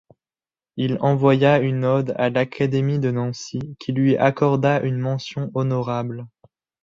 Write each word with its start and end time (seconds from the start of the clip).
Il 0.77 0.97
envoya 0.99 1.59
une 1.59 1.85
ode 1.85 2.15
à 2.17 2.31
l'Académie 2.31 2.97
de 2.97 3.11
Nancy 3.11 3.59
qui 3.79 3.91
lui 3.91 4.17
accorda 4.17 4.81
une 4.81 4.97
mention 4.97 5.51
honorable. 5.53 6.25